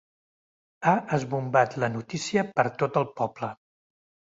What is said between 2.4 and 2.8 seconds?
per